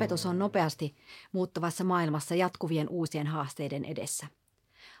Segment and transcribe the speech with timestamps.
[0.00, 0.94] opetus on nopeasti
[1.32, 4.26] muuttuvassa maailmassa jatkuvien uusien haasteiden edessä.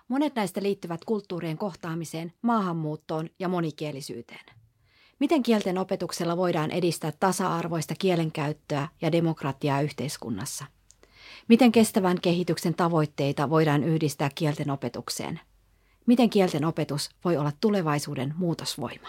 [0.08, 4.44] Monet näistä liittyvät kulttuurien kohtaamiseen, maahanmuuttoon ja monikielisyyteen.
[5.18, 10.64] Miten kielten opetuksella voidaan edistää tasa-arvoista kielenkäyttöä ja demokratiaa yhteiskunnassa?
[11.48, 15.40] Miten kestävän kehityksen tavoitteita voidaan yhdistää kielten opetukseen?
[16.06, 19.08] Miten kielten opetus voi olla tulevaisuuden muutosvoima?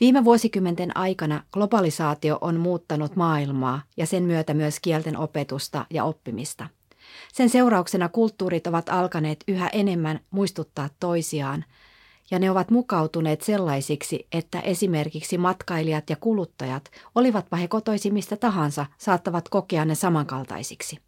[0.00, 6.68] Viime vuosikymmenten aikana globalisaatio on muuttanut maailmaa ja sen myötä myös kielten opetusta ja oppimista.
[7.32, 11.64] Sen seurauksena kulttuurit ovat alkaneet yhä enemmän muistuttaa toisiaan,
[12.30, 19.48] ja ne ovat mukautuneet sellaisiksi, että esimerkiksi matkailijat ja kuluttajat, olivatpa he kotoisimista tahansa, saattavat
[19.48, 20.98] kokea ne samankaltaisiksi.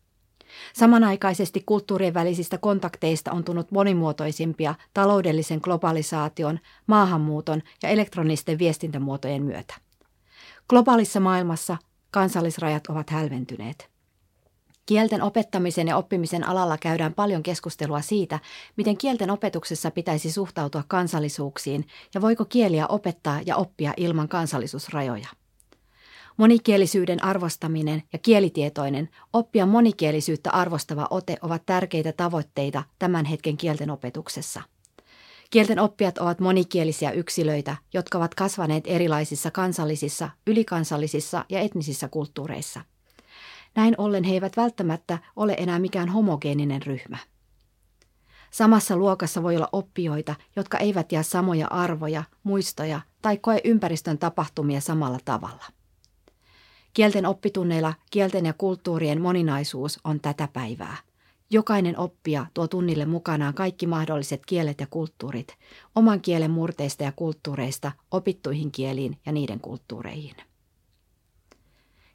[0.73, 9.75] Samanaikaisesti kulttuurien välisistä kontakteista on tullut monimuotoisimpia taloudellisen globalisaation, maahanmuuton ja elektronisten viestintämuotojen myötä.
[10.69, 11.77] Globaalissa maailmassa
[12.11, 13.97] kansallisrajat ovat hälventyneet.
[14.87, 18.41] Kielten opettamisen ja oppimisen alalla käydään paljon keskustelua siitä,
[18.77, 25.29] miten kielten opetuksessa pitäisi suhtautua kansallisuuksiin ja voiko kieliä opettaa ja oppia ilman kansallisuusrajoja.
[26.37, 34.63] Monikielisyyden arvostaminen ja kielitietoinen, oppia monikielisyyttä arvostava ote ovat tärkeitä tavoitteita tämän hetken kielten opetuksessa.
[35.51, 42.81] Kielten oppijat ovat monikielisiä yksilöitä, jotka ovat kasvaneet erilaisissa kansallisissa, ylikansallisissa ja etnisissä kulttuureissa.
[43.75, 47.19] Näin ollen he eivät välttämättä ole enää mikään homogeeninen ryhmä.
[48.51, 54.81] Samassa luokassa voi olla oppijoita, jotka eivät jää samoja arvoja, muistoja tai koe ympäristön tapahtumia
[54.81, 55.76] samalla tavalla.
[56.97, 60.97] Kielten oppitunneilla kielten ja kulttuurien moninaisuus on tätä päivää.
[61.51, 65.57] Jokainen oppija tuo tunnille mukanaan kaikki mahdolliset kielet ja kulttuurit,
[65.95, 70.37] oman kielen murteista ja kulttuureista opittuihin kieliin ja niiden kulttuureihin.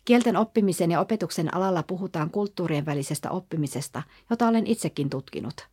[0.06, 5.56] Kielten oppimisen ja opetuksen alalla puhutaan kulttuurien välisestä oppimisesta, jota olen itsekin tutkinut–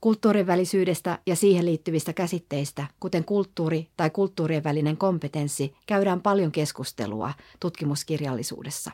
[0.00, 7.32] Kulttuurin välisyydestä ja siihen liittyvistä käsitteistä, kuten kulttuuri tai kulttuurien välinen kompetenssi, käydään paljon keskustelua
[7.60, 8.90] tutkimuskirjallisuudessa.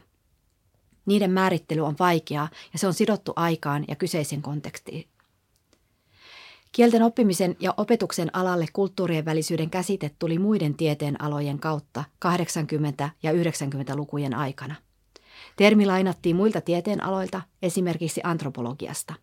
[1.07, 5.09] Niiden määrittely on vaikeaa ja se on sidottu aikaan ja kyseisen kontekstiin.
[6.73, 12.05] Kielten oppimisen ja opetuksen alalle kulttuurien välisyyden käsite tuli muiden tieteen alojen kautta
[13.05, 14.75] 80- ja 90-lukujen aikana.
[15.57, 19.15] Termi lainattiin muilta tieteenaloilta, esimerkiksi antropologiasta.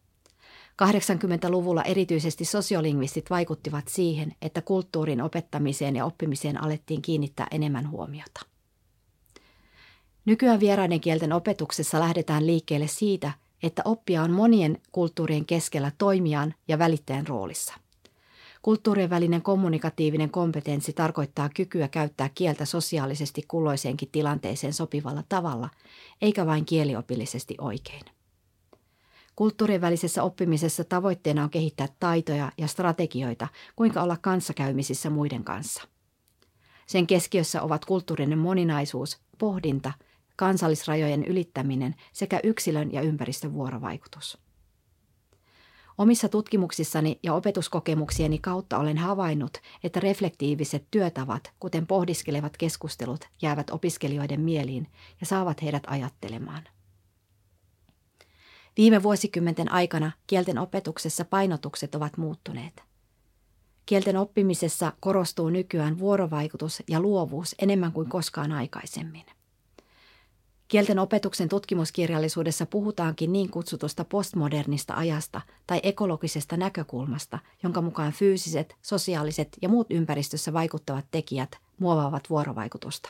[0.84, 8.42] 80-luvulla erityisesti sosiolingvistit vaikuttivat siihen, että kulttuurin opettamiseen ja oppimiseen alettiin kiinnittää enemmän huomiota.
[10.26, 13.32] Nykyään vieraiden kielten opetuksessa lähdetään liikkeelle siitä,
[13.64, 17.74] että oppija on monien kulttuurien keskellä toimijan ja välittäjän roolissa.
[18.62, 25.70] Kulttuurien välinen kommunikatiivinen kompetenssi tarkoittaa kykyä käyttää kieltä sosiaalisesti kulloiseenkin tilanteeseen sopivalla tavalla,
[26.22, 28.21] eikä vain kieliopillisesti oikein.
[29.42, 35.84] Kulttuurien välisessä oppimisessa tavoitteena on kehittää taitoja ja strategioita, kuinka olla kanssakäymisissä muiden kanssa.
[36.88, 39.94] Sen keskiössä ovat kulttuurinen moninaisuus, pohdinta,
[40.36, 44.38] kansallisrajojen ylittäminen sekä yksilön ja ympäristön vuorovaikutus.
[45.98, 54.42] Omissa tutkimuksissani ja opetuskokemuksieni kautta olen havainnut, että reflektiiviset työtavat, kuten pohdiskelevat keskustelut, jäävät opiskelijoiden
[54.42, 54.88] mieliin
[55.20, 56.64] ja saavat heidät ajattelemaan–
[58.78, 62.84] Viime vuosikymmenten aikana kielten opetuksessa painotukset ovat muuttuneet.
[63.86, 69.26] Kielten oppimisessa korostuu nykyään vuorovaikutus ja luovuus enemmän kuin koskaan aikaisemmin.
[70.68, 79.48] Kielten opetuksen tutkimuskirjallisuudessa puhutaankin niin kutsutusta postmodernista ajasta tai ekologisesta näkökulmasta, jonka mukaan fyysiset, sosiaaliset
[79.62, 83.10] ja muut ympäristössä vaikuttavat tekijät muovaavat vuorovaikutusta.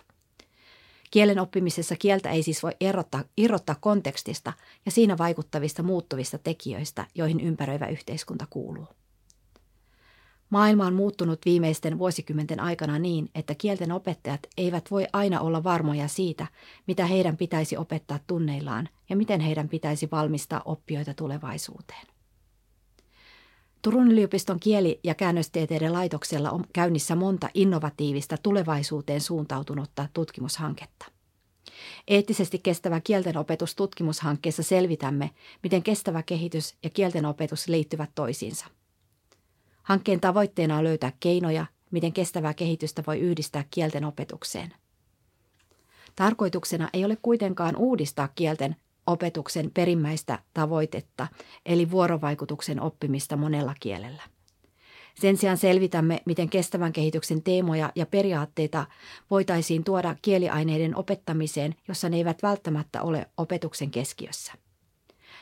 [1.11, 4.53] Kielen oppimisessa kieltä ei siis voi erottaa, irrottaa kontekstista
[4.85, 8.87] ja siinä vaikuttavista muuttuvista tekijöistä, joihin ympäröivä yhteiskunta kuuluu.
[10.49, 16.07] Maailma on muuttunut viimeisten vuosikymmenten aikana niin, että kielten opettajat eivät voi aina olla varmoja
[16.07, 16.47] siitä,
[16.87, 22.07] mitä heidän pitäisi opettaa tunneillaan ja miten heidän pitäisi valmistaa oppijoita tulevaisuuteen.
[23.81, 31.10] Turun yliopiston kieli- ja käännöstieteiden laitoksella on käynnissä monta innovatiivista tulevaisuuteen suuntautunutta tutkimushanketta.
[32.07, 35.29] Eettisesti kestävä kieltenopetus tutkimushankkeessa selvitämme,
[35.63, 38.65] miten kestävä kehitys ja kieltenopetus liittyvät toisiinsa.
[39.83, 44.73] Hankkeen tavoitteena on löytää keinoja, miten kestävää kehitystä voi yhdistää kielten opetukseen.
[46.15, 48.75] Tarkoituksena ei ole kuitenkaan uudistaa kielten
[49.07, 51.27] opetuksen perimmäistä tavoitetta,
[51.65, 54.23] eli vuorovaikutuksen oppimista monella kielellä.
[55.21, 58.85] Sen sijaan selvitämme, miten kestävän kehityksen teemoja ja periaatteita
[59.31, 64.53] voitaisiin tuoda kieliaineiden opettamiseen, jossa ne eivät välttämättä ole opetuksen keskiössä.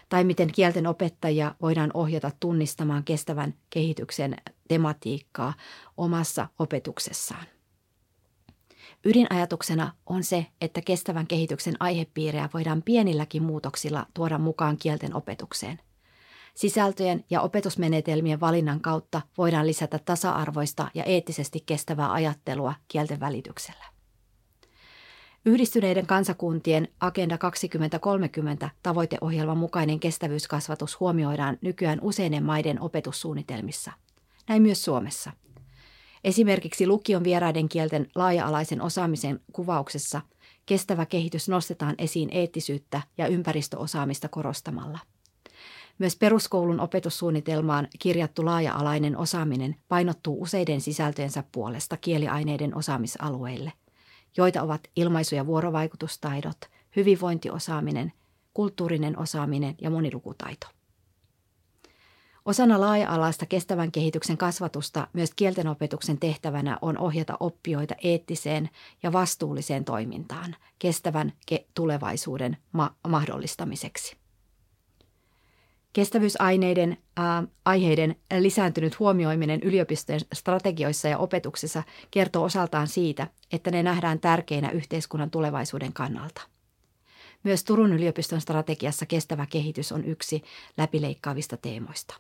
[0.10, 4.36] Tai miten kielten opettajia voidaan ohjata tunnistamaan kestävän kehityksen
[4.68, 5.54] tematiikkaa
[5.98, 7.46] omassa opetuksessaan.
[9.06, 15.80] Ydinajatuksena on se, että kestävän kehityksen aihepiirejä voidaan pienilläkin muutoksilla tuoda mukaan kielten opetukseen.
[16.56, 23.86] Sisältöjen ja opetusmenetelmien valinnan kautta voidaan lisätä tasa-arvoista ja eettisesti kestävää ajattelua kielten välityksellä.
[25.46, 33.92] Yhdistyneiden kansakuntien Agenda 2030 tavoiteohjelman mukainen kestävyyskasvatus huomioidaan nykyään useiden maiden opetussuunnitelmissa.
[34.48, 35.32] Näin myös Suomessa–
[36.24, 40.22] Esimerkiksi lukion vieraiden kielten laaja-alaisen osaamisen kuvauksessa
[40.66, 45.00] kestävä kehitys nostetaan esiin eettisyyttä ja ympäristöosaamista korostamalla.
[46.00, 53.74] Myös peruskoulun opetussuunnitelmaan kirjattu laaja-alainen osaaminen painottuu useiden sisältöjensä puolesta kieliaineiden osaamisalueille,
[54.38, 56.58] joita ovat ilmaisu- ja vuorovaikutustaidot,
[56.96, 58.14] hyvinvointiosaaminen,
[58.54, 60.68] kulttuurinen osaaminen ja monilukutaito.
[62.46, 68.70] Osana laaja-alaista kestävän kehityksen kasvatusta myös kieltenopetuksen tehtävänä on ohjata oppijoita eettiseen
[69.04, 74.29] ja vastuulliseen toimintaan kestävän ke- tulevaisuuden ma- mahdollistamiseksi.
[75.94, 77.26] Kestävyysaineiden äh,
[77.66, 85.32] aiheiden lisääntynyt huomioiminen yliopistojen strategioissa ja opetuksessa kertoo osaltaan siitä, että ne nähdään tärkeinä yhteiskunnan
[85.32, 86.42] tulevaisuuden kannalta.
[87.44, 90.44] Myös Turun yliopiston strategiassa kestävä kehitys on yksi
[90.78, 92.16] läpileikkaavista teemoista.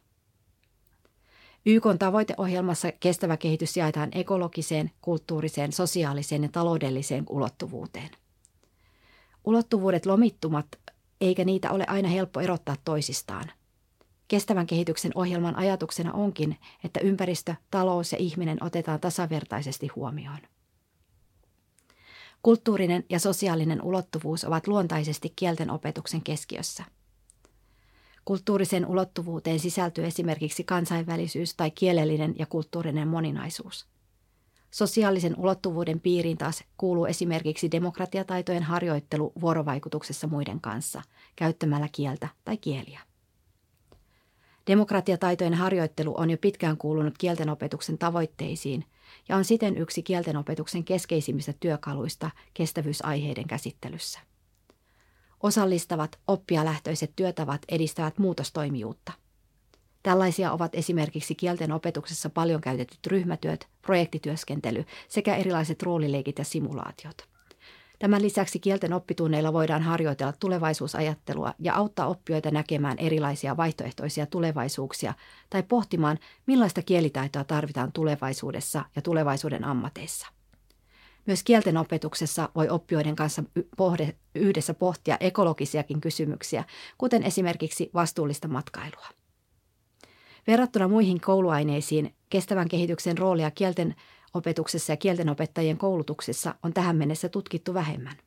[1.65, 8.09] YK tavoiteohjelmassa kestävä kehitys jaetaan ekologiseen, kulttuuriseen, sosiaaliseen ja taloudelliseen ulottuvuuteen.
[9.45, 10.67] Ulottuvuudet lomittumat,
[11.21, 13.51] eikä niitä ole aina helppo erottaa toisistaan.
[14.29, 20.39] Kestävän kehityksen ohjelman ajatuksena onkin, että ympäristö, talous ja ihminen otetaan tasavertaisesti huomioon.
[22.43, 26.83] Kulttuurinen ja sosiaalinen ulottuvuus ovat luontaisesti kielten opetuksen keskiössä–
[28.29, 33.87] Kulttuurisen ulottuvuuteen sisältyy esimerkiksi kansainvälisyys tai kielellinen ja kulttuurinen moninaisuus.
[34.71, 41.01] Sosiaalisen ulottuvuuden piiriin taas kuuluu esimerkiksi demokratiataitojen harjoittelu vuorovaikutuksessa muiden kanssa,
[41.35, 43.08] käyttämällä kieltä tai kieliä.
[44.69, 48.85] Demokratiataitojen harjoittelu on jo pitkään kuulunut kieltenopetuksen tavoitteisiin
[49.29, 54.19] ja on siten yksi kieltenopetuksen keskeisimmistä työkaluista kestävyysaiheiden käsittelyssä.
[55.43, 59.11] Osallistavat oppijalähtöiset työtavat edistävät muutostoimijuutta.
[60.03, 67.28] Tällaisia ovat esimerkiksi kielten opetuksessa paljon käytetyt ryhmätyöt, projektityöskentely sekä erilaiset roolileikit ja simulaatiot.
[67.99, 75.13] Tämän lisäksi kielten oppitunneilla voidaan harjoitella tulevaisuusajattelua ja auttaa oppijoita näkemään erilaisia vaihtoehtoisia tulevaisuuksia
[75.49, 80.27] tai pohtimaan, millaista kielitaitoa tarvitaan tulevaisuudessa ja tulevaisuuden ammateissa.
[81.25, 83.43] Myös kielten opetuksessa voi oppijoiden kanssa
[84.35, 86.63] yhdessä pohtia ekologisiakin kysymyksiä,
[86.97, 89.07] kuten esimerkiksi vastuullista matkailua.
[90.47, 93.95] Verrattuna muihin kouluaineisiin kestävän kehityksen roolia kielten
[94.33, 98.17] opetuksessa ja kieltenopettajien koulutuksessa on tähän mennessä tutkittu vähemmän.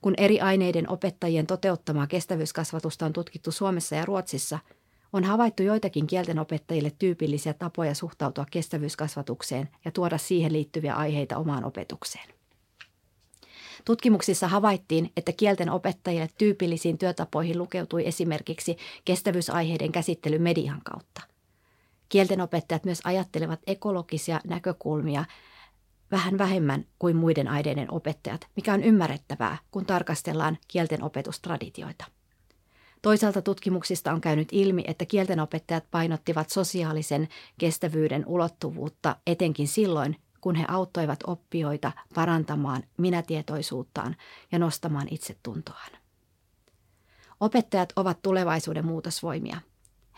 [0.00, 4.58] Kun eri aineiden opettajien toteuttamaa kestävyyskasvatusta on tutkittu Suomessa ja Ruotsissa–
[5.12, 12.28] on havaittu joitakin kieltenopettajille tyypillisiä tapoja suhtautua kestävyyskasvatukseen ja tuoda siihen liittyviä aiheita omaan opetukseen.
[13.84, 21.35] Tutkimuksissa havaittiin, että kielten opettajille tyypillisiin työtapoihin lukeutui esimerkiksi kestävyysaiheiden käsittely median kautta.
[22.08, 25.24] Kielten opettajat myös ajattelevat ekologisia näkökulmia
[26.10, 32.04] vähän vähemmän kuin muiden aineiden opettajat, mikä on ymmärrettävää, kun tarkastellaan kielten opetustraditioita.
[33.02, 40.64] Toisaalta tutkimuksista on käynyt ilmi, että kieltenopettajat painottivat sosiaalisen kestävyyden ulottuvuutta etenkin silloin, kun he
[40.68, 44.16] auttoivat oppijoita parantamaan minätietoisuuttaan
[44.52, 45.90] ja nostamaan itsetuntoaan.
[47.40, 49.60] Opettajat ovat tulevaisuuden muutosvoimia.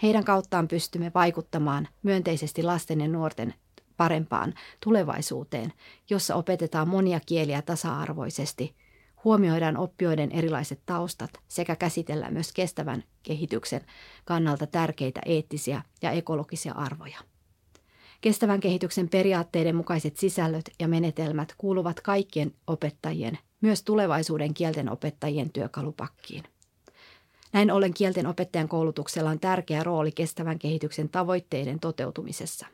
[0.03, 3.55] Heidän kauttaan pystymme vaikuttamaan myönteisesti lasten ja nuorten
[3.97, 5.73] parempaan tulevaisuuteen,
[6.11, 8.75] jossa opetetaan monia kieliä tasa-arvoisesti–
[9.25, 13.81] huomioidaan oppijoiden erilaiset taustat sekä käsitellään myös kestävän kehityksen
[14.25, 17.19] kannalta tärkeitä eettisiä ja ekologisia arvoja.
[18.21, 26.45] Kestävän kehityksen periaatteiden mukaiset sisällöt ja menetelmät kuuluvat kaikkien opettajien, myös tulevaisuuden kielten opettajien työkalupakkiin.
[27.53, 32.67] Näin ollen kielten opettajan koulutuksella on tärkeä rooli kestävän kehityksen tavoitteiden toteutumisessa.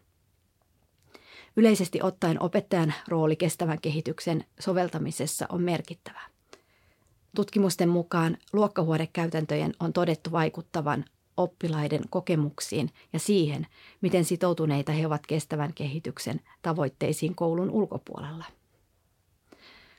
[1.56, 6.20] Yleisesti ottaen opettajan rooli kestävän kehityksen soveltamisessa on merkittävä.
[7.36, 11.04] Tutkimusten mukaan luokkahuonekäytäntöjen on todettu vaikuttavan
[11.36, 13.66] oppilaiden kokemuksiin ja siihen,
[14.00, 18.44] miten sitoutuneita he ovat kestävän kehityksen tavoitteisiin koulun ulkopuolella.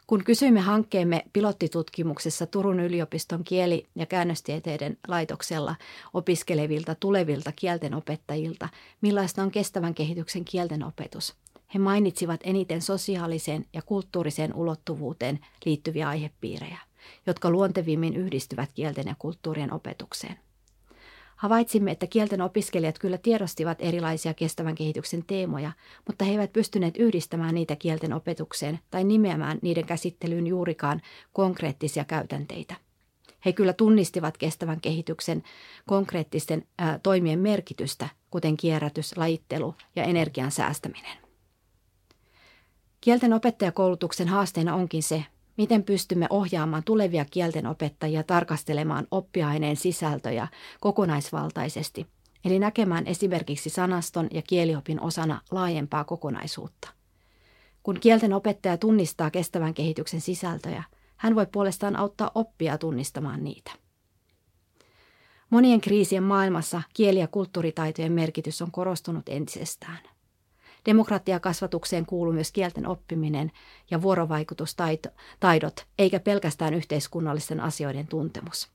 [0.07, 5.75] Kun kysyimme hankkeemme pilottitutkimuksessa Turun yliopiston kieli- ja käännöstieteiden laitoksella
[6.13, 8.69] opiskelevilta tulevilta kieltenopettajilta,
[9.01, 11.35] millaista on kestävän kehityksen kielten opetus,
[11.73, 16.77] he mainitsivat eniten sosiaaliseen ja kulttuuriseen ulottuvuuteen liittyviä aihepiirejä,
[17.27, 20.44] jotka luontevimmin yhdistyvät kielten ja kulttuurien opetukseen.
[21.35, 25.71] Havaitsimme, että kielten opiskelijat kyllä tiedostivat erilaisia kestävän kehityksen teemoja,
[26.07, 31.01] mutta he eivät pystyneet yhdistämään niitä kielten opetukseen tai nimeämään niiden käsittelyyn juurikaan
[31.33, 32.75] konkreettisia käytänteitä.
[33.45, 35.43] He kyllä tunnistivat kestävän kehityksen
[35.85, 41.17] konkreettisten ää, toimien merkitystä, kuten kierrätys, lajittelu ja energian säästäminen.
[43.01, 45.25] Kielten opettajakoulutuksen haasteena onkin se,
[45.57, 50.47] miten pystymme ohjaamaan tulevia kielten opettajia tarkastelemaan oppiaineen sisältöjä
[50.79, 52.07] kokonaisvaltaisesti,
[52.45, 56.89] eli näkemään esimerkiksi sanaston ja kieliopin osana laajempaa kokonaisuutta.
[57.83, 60.83] Kun kielten opettaja tunnistaa kestävän kehityksen sisältöjä,
[61.17, 63.71] hän voi puolestaan auttaa oppia tunnistamaan niitä.
[65.49, 70.14] Monien kriisien maailmassa kieli- ja kulttuuritaitojen merkitys on korostunut entisestään.
[70.85, 73.51] Demokratiakasvatukseen kuuluu myös kielten oppiminen
[73.91, 78.69] ja vuorovaikutustaidot, eikä pelkästään yhteiskunnallisten asioiden tuntemus.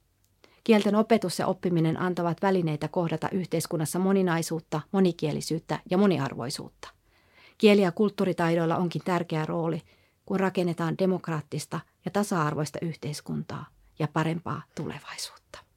[0.64, 6.88] Kielten opetus ja oppiminen antavat välineitä kohdata yhteiskunnassa moninaisuutta, monikielisyyttä ja moniarvoisuutta.
[7.58, 9.82] Kieli- ja kulttuuritaidoilla onkin tärkeä rooli,
[10.26, 13.66] kun rakennetaan demokraattista ja tasa-arvoista yhteiskuntaa
[13.98, 15.69] ja parempaa tulevaisuutta.